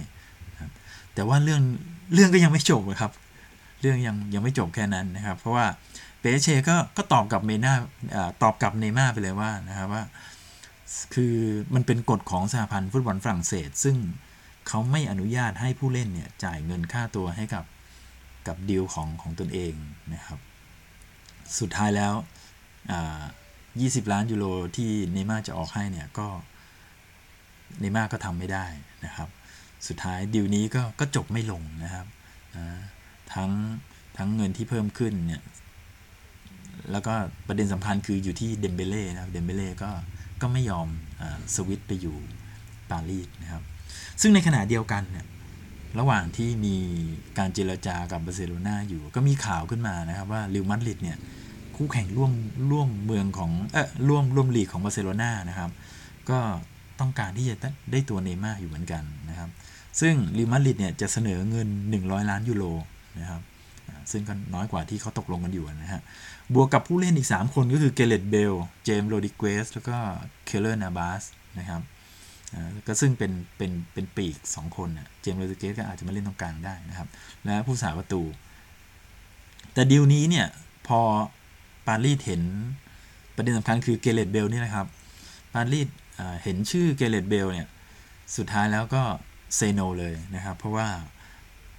[1.13, 1.61] แต่ว่าเรื่อง
[2.13, 3.11] เรื่องก็ยังไม่จบครับ
[3.81, 5.65] เรื่องยังยังไม่จบแค่นั้นนะครับ เพราะว่า
[6.19, 7.73] เปเชก็ก็ตอบกับเมน่า
[8.43, 10.03] ตอบกับเนม่าไปเลยว่านะครับว่า
[11.13, 11.35] คือ
[11.75, 13.95] มันเป็นกฎของสหพันธ์ฟุตบอลฝรั่งเศส ซึ่ง
[14.67, 17.65] เขาไม่อนุญาตให้ผู้เล่นเนี่ยจ่ายเงินค่าตัวให้กับ
[18.47, 19.73] กับดีลของของตนเอง
[20.13, 20.39] นะครับ
[21.59, 22.13] สุดท้ายแล้ว
[22.93, 24.45] 20 ล้านยูโร
[24.75, 26.27] ที่เนม่าจะออกให้เนี่ยก็
[27.79, 28.65] เนม่าก็ทำไม่ได้
[29.05, 29.29] นะครับ
[29.87, 32.07] สุดท้ายดีลนี้ก็ก็จบไม่ลงนะครับ
[33.33, 33.51] ทั้ง
[34.17, 35.43] ทั้งเงินที่เพิ่มขึ้นเนี่ย
[36.91, 37.13] แล้วก็
[37.47, 39.91] ประเด็นสำคัญคืออยู่ที่เดมเบเล่นะครับเดมเบเล่ก็
[40.41, 40.87] ก็ไม่ยอม
[41.21, 41.23] อ
[41.55, 42.17] สวิตไปอยู่
[42.89, 43.63] ปารีสนะครับ
[44.21, 45.25] ซึ่งในขณะเดียวกันเนี่ย
[45.99, 46.75] ระหว่างที่มี
[47.37, 51.17] การเจรจากับบาร์เซโลนาอยู่ ก็มีข่าวขึ้นมานะครับว่าเรอัลมาดริดเนี่ย
[51.75, 52.31] คู่แข่งร่วม
[52.71, 55.71] ร่วมเมืองของเออร่วมร่วมลีกของบาร์เซโลนานะครับ
[56.29, 56.39] ก็
[56.99, 57.55] ต้องการที่จะ
[57.91, 59.49] ได้ตัวเนย์มาร์อยู่เหมือนกันนะครับ
[59.99, 62.65] ซึ่งเริมาดริดเนี่ยจะเสนอเงิน 100 ล้านยูโร
[63.19, 63.41] นะครับ
[64.11, 66.01] ซึ่งก็น้อยกว่าที่เขาตกลงกันอยู่นะฮะ
[66.53, 68.53] บวกกับผู้เล่นอีก 3 คนก็คือแกเร็ธเบล
[68.83, 69.97] เจมส์โรดริเกซแล้วก็
[70.45, 71.23] เคย์เลอร์นาบาส
[71.59, 71.81] นะครับ
[72.87, 77.07] ก็ซึ่งเป็นเป็นเป็นปีก 2 คนนะเจมส์โรดริเกซก็อาจจะมาเล่นตรงกลางได้นะครับ
[77.43, 78.21] และผู้รักษาประตู
[79.73, 80.47] แต่ดีลนี้เนี่ย
[80.87, 80.99] พอ
[81.87, 82.41] ปารีสเห็น
[83.35, 84.87] ประเด็นสำคัญคือแกเร็ธเบลนี่นะครับ
[85.53, 85.87] ปารีส
[86.43, 87.67] เห็นชื่อแกเร็ธเบลเนี่ย
[88.37, 89.03] สุดท้ายแล้วก็
[89.55, 90.87] say no เลยนะครับ เพราะว่า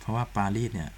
[0.01, 0.91] เพราะว่าปารีสเนี่ย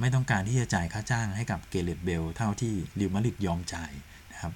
[0.00, 3.92] ไม่ต้องการที่จะจ่ายค่าจ้างให้กับแกเร็ธเบลเท่าที่เรอัลมาดริดยอมจ่าย
[4.32, 4.52] นะครับ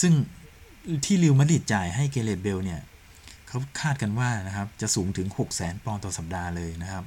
[0.00, 0.12] ซึ่ง
[1.04, 2.80] ที่เรอัลมาดริดจ่ายให้แกเร็ธเบลเนี่ย
[3.50, 7.04] เขาคาดกันว่านะครับจะสูงถึง 6 0 0 0 0ปอนด์ต่อสัปดาห์เลยนะครับ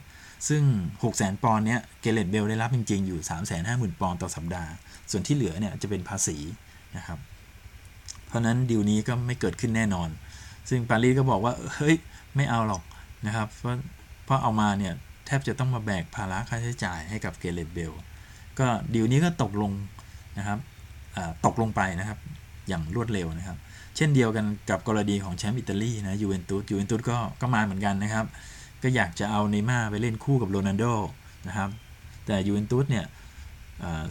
[0.48, 0.64] ซึ่ง
[1.02, 4.72] 6 0 0 0 0 0ปอนด์เนี้ยแกเร็ธเบลได้รับจริง ๆ อยู่ 3 5 0 0 0 0ปอนด์ต่อสัปดาห์
[5.12, 6.38] ส่วนที่เหลือเนี่ยจะเป็นภาษี
[6.98, 7.20] นะครับ
[8.28, 10.10] เพราะนั้นดีลนี้ก็ไม่เกิดขึ้นแน่นอน
[10.70, 11.96] ซึ่งปารีสก็บอกว่าเฮ้ย
[12.36, 12.84] ไม่เอาหรอก
[13.28, 13.76] นะครับ เพราะ
[14.26, 14.94] เพราะเอามาเนี่ย
[15.26, 17.92] แทบจะต้องมาแบกภาระค่าใช้จ่ายให้กับแกเร็ธเบล
[18.60, 19.72] ก็ดีลนี้ก็ตกลง
[20.38, 20.60] นะครับ
[21.46, 22.20] ตกลงไปนะครับ
[22.68, 23.58] อย่างรวดเร็วนะครับ
[23.96, 28.26] เช่นเดียวกันกับกรณีของแชมป์อิตาลีนะยูเวนตุสยูเวนตุสก็ก็มาเหมือนกันนะครับ
[28.84, 30.86] ก็อยากจะเอาเนย์มาร์ไปเล่นคู่กับโรนัลโด
[31.48, 31.70] นะครับ
[32.26, 33.06] แต่ยูเวนตุสเนี่ย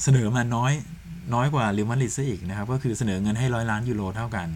[0.03, 0.73] เสนอมาน้อย
[1.35, 4.49] น้อยกว่าเรอัลมาดริดซะอีกนะครับ ก็คือเสนอเงินให้ร้อยล้านยูโรเท่ากัน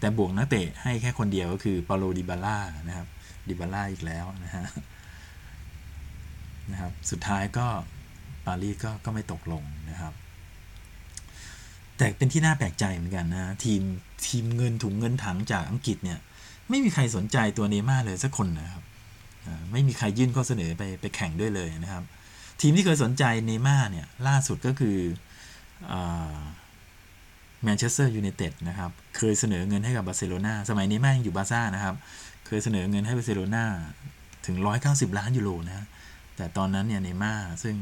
[0.00, 3.06] แต่บวกนักเตะให้แค่คนเดียวก็คือปาโลดิบาล่านะครับ
[3.48, 4.64] ดิบาล่าอีกแล้วนะฮะ
[6.70, 7.66] นะครับ สุดท้ายก็
[8.46, 10.12] ปารีสก็ก็ไม่ตกลงนะครับ
[11.96, 13.82] แต่เป็นที่น่าแปลกใจเหมือนกันนะ ทีม
[14.26, 16.18] ทีมเงินถุงเงินถังจากอังกฤษเนี่ย
[16.68, 18.82] ไม่มีใครสนใจตัวเนม่าเลยสักคนนะครับ
[19.72, 22.04] ไม่มีใครยื่นข้อเสนอไปไปแข่งด้วยเลยนะครับ
[22.60, 24.96] ทีมที่เคยสนใจเนม่าเนี่ย ล่าสุดก็คือ
[27.62, 31.94] แมนเชสเตอร์ยูไนเต็ดนะครับ เคยเสนอเงินให้กับบาร์เซโลนาสมัยเนย์มาร์ยังอยู่บาร์ซ่านะครับ
[32.46, 33.64] เคยเสนอเงินให้บาร์เซโลนา
[34.46, 35.86] ถึง 190 ล้านยูโรนะ
[36.36, 37.32] แต่ตอนนั้นเนี่ยเนย์มาร์
[37.62, 37.76] ซึ่ง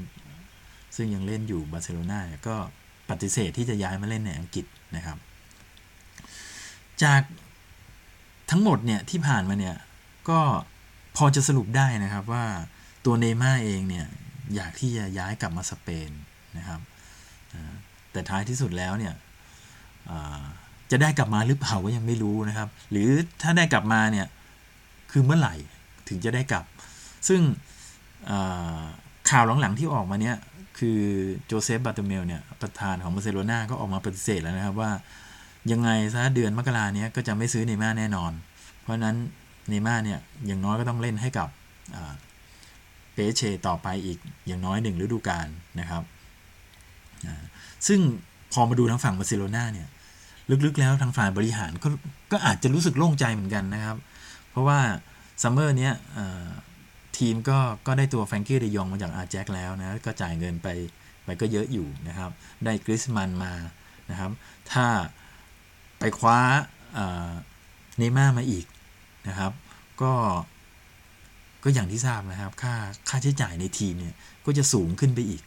[0.96, 2.18] ซึ่งยังเล่นอยู่บาร์เซโลนา
[2.48, 2.56] ก็
[3.10, 5.18] ปฏิเสธที่จะย้ายมาเล่นในอังกฤษนะครับ
[7.02, 7.22] จาก
[8.50, 9.76] ทั้งหมดเนี่ยที่ผ่านมาเนี่ย
[10.28, 10.40] ก็
[11.16, 12.44] พอจะสรุปได้นะครับว่า
[13.04, 14.06] ตัวเนย์มาร์เองเนี่ย
[14.54, 16.10] อยากที่จะย้ายกลับมาสเปน
[16.58, 16.80] นะครับ
[18.12, 19.14] แต่ท้ายที่สุดแล้วเนี่ย
[20.90, 23.08] จะได้กลับมาหรือเปล่าก็ยังไม่รู้นะครับ หรือ
[23.42, 24.26] ถ้าได้กลับมาเนี่ย
[25.12, 25.54] คือเมื่อไหร่
[26.08, 26.64] ถึงจะได้กลับ
[27.28, 27.40] ซึ่ง
[29.30, 30.36] ข่าวหลังๆที่ออกมาเนี้ย
[30.80, 31.00] คือ
[31.46, 34.90] โจเซฟบาตเมลเนี่ยประธานของบาร์เซโลนาก็ออกมาปฏิเสธแล้วนะครับว่า
[35.72, 38.32] ยังไงซะเดือนมกราเนี้ยก็จะไม่ซื้อเนม่าแน่นอน
[38.80, 39.16] เพราะนั้น
[39.68, 41.48] เนม่าเนี่ยอย่างน้อยก็ต้องเล่นให้กับ
[43.12, 45.46] เปเชต่อไปอีกอย่างน้อยหนึ่งฤดูกาล
[45.80, 46.02] นะครับ
[47.86, 48.00] ซึ่ง
[48.52, 49.88] พอมาดูทางฝั่งบาร์เซโลนาเนี่ย
[50.64, 51.88] ลึกๆแล้วทางฝ่ายบริหารก็
[52.32, 53.96] ก็อาจจะรู้สึกโล่งใจเหมือนกันนะครับ
[54.50, 54.78] เพราะว่า
[55.42, 55.92] ซัมเมอร์เนี้ย
[57.20, 60.68] ทีมก็ก็ได้ตัวแฟรงกี้เดยองมาจากอาแจ็คแล้วนะ ก็จ่ายเงินไป
[61.24, 62.30] ไปก็เยอะอยู่นะครับ
[62.64, 63.52] ได้กริสมันมา
[64.10, 64.30] นะครับ
[64.72, 64.86] ถ้า
[65.98, 66.38] ไปคว้า
[67.98, 68.66] เนม่ามาอีก
[69.28, 69.52] นะครับ
[70.02, 70.12] ก็
[71.64, 72.74] ก็อย่างที่ทราบนะครับค่า
[73.08, 74.14] ค่าใช้จ่ายในทีมเนี่ย
[74.46, 75.42] ก็จะสูงขึ้นไปอีก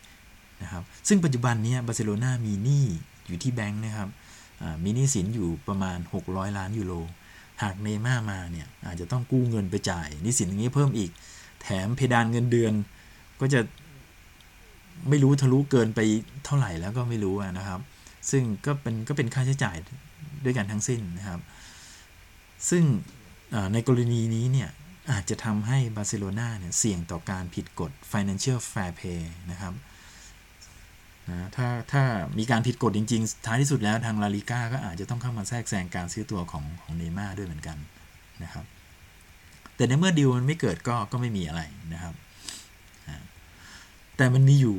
[0.61, 2.85] นะครับซึ่งปัจจุบันนี้บาร์เซโลนามีหนี้
[3.27, 4.09] อยู่ที่แบงค์นะครับ
[4.83, 6.93] มีหนี้สินอยู่ประมาณ 600 ล้านยูโร
[7.61, 11.11] หากเนม่ามาเนี่ยอาจจะต้องกู้เงินไปจ่ายหนี้สินอย่างนี้เพิ่มอีก
[11.63, 12.73] แถมเพดานเงินเดือน
[13.41, 13.59] ก็จะ
[15.09, 15.99] ไม่รู้ทะลุเกินไป
[16.45, 17.79] เท่าไหร่แล้วก็ไม่รู้นะครับ
[18.31, 19.77] ซึ่งก็เป็นก็เป็นค่าใช้จ่าย
[20.43, 21.39] ด้วยกันทั้งสิ้นนะครับ
[22.69, 22.83] ซึ่ง
[23.73, 24.69] ในกรณีนี้เนี่ย
[25.11, 29.21] อาจจะทำให้บาร์เซโลนาเนี่ยเสี่ยงต่อการผิดกฎ Financial Fair Play
[29.51, 29.73] นะครับ
[31.29, 32.03] นะถ้าถ้า
[32.37, 37.77] มีการผิดกฎจริง ๆ ท้ายที่สุดแล้วทางลาลิก้าก็อาจจะต้องเข้ามาแทรกแซงการซื้อตัวของของเนม่าด้วยเหมือนกัน
[38.43, 38.65] นะครับ
[39.75, 41.61] แต่ในเมื่อดีลมันไม่เกิดก็ก็ไม่มีอะไร
[41.93, 42.13] นะครับ
[44.17, 44.75] แต่มันมีอยู่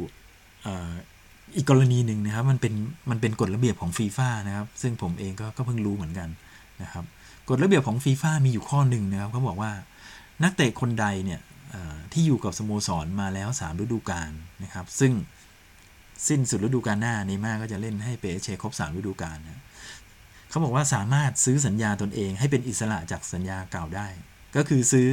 [1.56, 2.74] อีกกรณีหนึ่งนะครับมันเป็น
[3.10, 6.28] มันเป็นกฎระเบียบของฟีฟ่านะครับ ซึ่งผมเองก็ก็เพิ่งรู้เหมือนกัน
[6.82, 7.04] นะครับ
[7.48, 9.72] กฎระเบียบของฟีฟ่ามีอยู่ข้อหนึ่งนะครับเขาบอกว่า
[10.42, 11.40] นักเตะคนใดเนี่ย
[12.12, 14.30] ที่อยู่กับสโมสรมาแล้ว 3 ฤดูกาล
[14.62, 15.12] นะครับ ซึ่ง
[16.28, 19.62] สิ้นสุดฤดูกาลหน้าเนม่าก็จะเล่นให้เปเชครบ 3 ฤดูกาลนะ
[20.50, 24.08] เขาบอกว่าสามารถซื้อสัญญาตนเองให้เป็นอิสระจากสัญญาเก่าได้
[24.56, 25.08] ก็คือซื้อ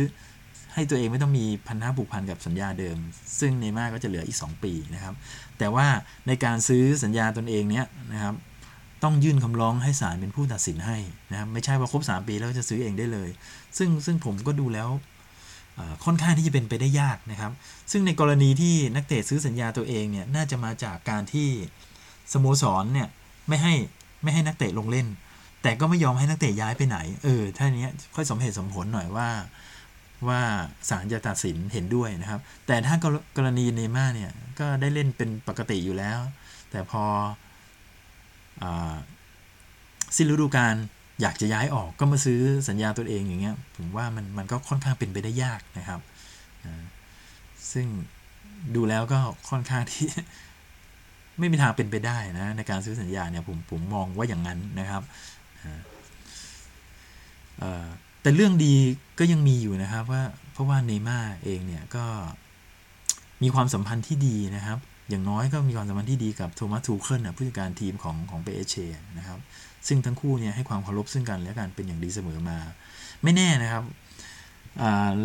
[0.73, 2.97] ให้ตัวเองไม่ต้องมีพันธะผูกพันกับสัญญาเดิม
[3.39, 5.13] ซึ่งเนม่าก็จะเหลืออีก 2 ปีนะครับ
[5.57, 5.87] แต่ว่า
[6.27, 8.35] ในการซื้อสัญญาตนเองเนี้ยนะครับ
[9.03, 10.97] ต้องยื่นคำร้องให้ศาลเป็นผู้ตัดสินให้
[11.31, 13.29] นะครับ ไม่ใช่ว่าครบ 3 ปีแล้วจะซื้อเองได้เลย
[13.77, 14.89] ซึ่งซึ่งผมก็ดูแล้ว
[16.05, 17.51] ค่อนข้างที่จะเป็นไปได้ยากนะครับ
[17.91, 21.49] ซึ่งในกรณีที่นักเตะซื้อสัญญาตัวเองเนี่ยน่าจะมาจากการที่
[22.33, 23.07] สโมสรเนี่ย
[23.47, 23.73] ไม่ให้
[24.23, 25.07] ไม่ให้นักเตะลงเล่น
[25.61, 29.29] แต่ก็ไม่ยอมให้นักเตะย้ายไปไหน เออ ถ้านี้ค่อยสมเหตุสมผลหน่อยว่า
[30.27, 30.41] ว่า
[30.89, 32.95] ศาลจะตัดสินเห็นด้วยนะครับ แต่ถ้า
[33.37, 36.19] กรณีเนม่าเนี่ย ก็ได้เล่นเป็นปกติอยู่แล้ว
[36.71, 37.03] แต่พอ
[38.63, 38.65] อ
[40.15, 40.75] สิ้นฤดูกาล
[41.21, 45.99] อยากจะย้ายออกก็มาซื้อสัญญาตัวเองอย่างเงี้ย ผมว่ามันมันก็ค่อนข้างเป็นไปได้ยากนะครับ
[47.73, 47.87] ซึ่ง
[48.75, 49.19] ดูแล้วก็
[49.49, 50.07] ค่อนข้างที่
[51.39, 55.03] ไม่มีทางเป็นไปได้นะในการซื้อสัญญาเนี่ยผมผมมองว่าอย่างนั้นนะครับ
[58.21, 58.73] แต่เรื่องดี
[59.19, 62.05] ก็ยังมีอยู่นะครับว่าเพราะว่าเนม่าเองเนี่ยก็
[63.43, 68.75] มีความสัมพันธ์ที่ดีนะครับ อย่างน้อยก็มีความสัมพันธ์ที่ดีกับโทมัสทูเคิลผู้จัดการทีมของของเปเช
[69.17, 69.39] นะครับ
[69.87, 72.57] ซึ่งทั้งคู่เนี่ยให้ความเคารพซึ่งกันและกันเป็นอย่างดีเสมอมา
[73.23, 73.83] ไม่แน่นะครับ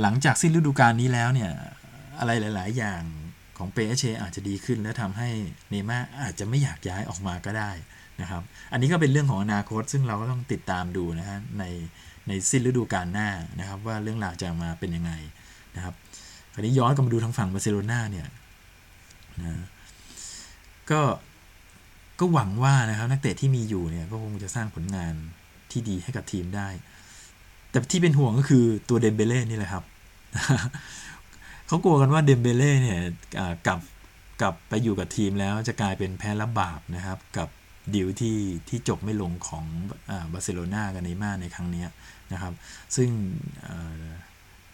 [0.00, 1.50] หลังจากสิ้นฤดูกาลนี้แล้วเนี่ย
[2.18, 3.02] อะไรหลาย ๆ อย่าง
[3.58, 5.28] ของเปเชอาจจะดีขึ้นและทำให้
[5.70, 7.70] เนม่าอาจจะไม่อยากย้ายออกมาก็ได้
[8.22, 11.64] นะครับ อันนี้ก็เป็นเรื่องของอนาคต ซึ่งเราก็ต้องติดตามดูนะฮะใน
[12.28, 13.28] ในสิ้นฤดูกาลหน้า
[13.60, 15.12] นะครับ ว่าเรื่องราวจะมาเป็นยังไง
[15.76, 15.94] นะครับ
[16.52, 18.26] คราวนี้ย้อนกลับมาดูทางฝั่งบาร์เซโลนาเนี่ย
[19.40, 19.66] นะ
[20.90, 21.00] ก็
[22.20, 25.14] ก็หวังว่านะครับนักเตะที่มีอยู่เนี่ยก็คงจะสร้างผลงาน
[25.70, 26.68] ที่ดีให้กับทีมได้
[27.70, 29.84] แต่ที่เป็นห่วงก็คือตัวเดมเบเล่นี่แหละครับ
[31.66, 32.98] เขากลัวกันว่าเดมเบเล่เนี่ย
[33.66, 33.80] กลับ
[34.40, 37.48] กลับไปอยู่กับทีมแล้วจะกลายเป็นแพ้รับบาปนะครับ กับ
[37.94, 39.64] ดีลที่ที่จบไม่ลงของ
[40.32, 41.84] บาร์เซโลนากับเนม่าในครั้งนี้
[42.32, 42.52] นะครับ
[42.96, 43.08] ซึ่ง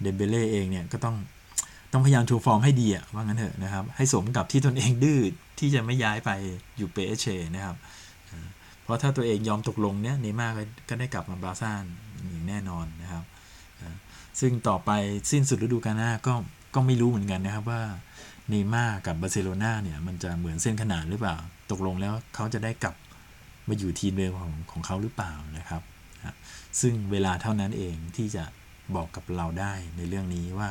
[0.03, 1.17] เดมเบเล่เองเนี่ยก็ต้อง
[1.93, 5.21] ต้องพยายามโชว์ฟอร์มให้ดีอะว่างั้นเถอะนะครับ ให้สมกับที่ตนเองดื้อ
[5.59, 6.31] ที่จะไม่ย้ายไป
[6.77, 7.77] อยู่เปเชนะครับ
[8.83, 10.49] เพราะถ้าตัวเองยอมตกลงเนี่ยเนม่า
[10.89, 11.85] ก็ได้กลับมาบาซ่าน
[12.31, 13.25] อย่างแน่นอนนะครับ
[14.41, 14.91] ซึ่งต่อไป
[15.31, 16.35] สิ้นสุดฤดูกาลหน้าก็
[16.75, 17.83] ก็ไม่รู้เหมือนกันนะครับว่า
[18.49, 21.37] เนม่ากับบาร์เซโลนาเนี่ยมันจะเหมือนเส้นขนานหรือเปล่า
[21.71, 22.95] ตกลงแล้วเขาจะได้กลับ
[23.69, 25.83] มาอยู่ทีมเดิมของของเขาหรือเปล่านะครับ
[26.81, 28.45] ซึ่งเวลาเท่านั้นเองที่จะ
[28.97, 30.71] บอกกับเราได้ในเรื่องนี้ว่า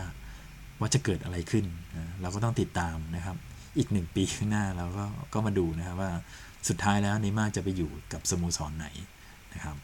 [0.80, 3.38] ว่าจะเกิดอะไรขึ้นนะเราก็ต้องติดตามนะครับ
[3.78, 6.12] อีกหนึ่งปีข้างหน้าเราก็ก็มาดูนะครับว่า
[6.70, 8.88] สุดท้ายแล้วเนม่าจะไปอยู่กับสโมสรไหน
[9.54, 9.76] นะครับ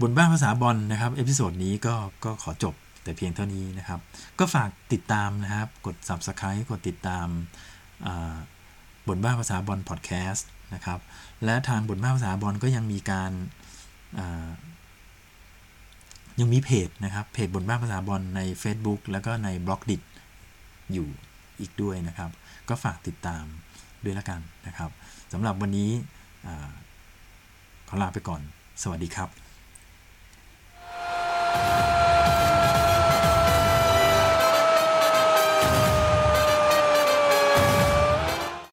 [0.00, 4.00] บ่นบ้าภาษาบอลนะครับ episode นี้ก็ก็ขอจบแต่เพียงเท่านี้นะครับ
[4.38, 7.26] ก็ฝากติดตามนะครับ กด Subscribe กดติดตาม
[9.08, 11.00] บ่นบ้าภาษาบอลพอดแคสต์นะครับ
[11.44, 13.32] และทางบ่นบ้าภาษาบอลก็ยังมีการ
[16.40, 19.96] ยังมีเพจนะครับเพจบ่นบ้าภาษาบอลใน Facebook แล้วก็ใน Blockdit
[20.92, 21.08] อยู่
[21.60, 22.30] อีกด้วยนะครับ
[22.68, 23.44] ก็ฝากติดตาม
[24.04, 24.90] ด้วยละกันนะครับ
[25.32, 25.90] สำหรับวันนี้
[27.88, 28.40] ขอลาไปก่อน
[28.82, 29.28] สวัสดีครับ